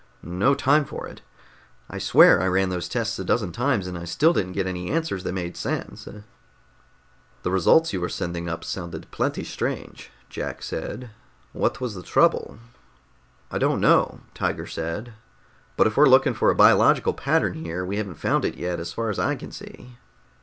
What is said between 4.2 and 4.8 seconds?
didn't get